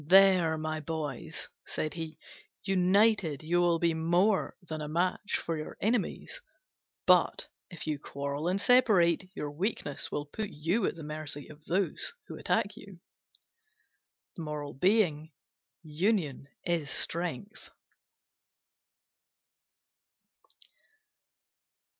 [0.07, 2.17] "There, my boys," said he,
[2.63, 6.41] "united you will be more than a match for your enemies:
[7.05, 11.63] but if you quarrel and separate, your weakness will put you at the mercy of
[11.65, 12.99] those who attack you."
[15.83, 17.69] Union is strength.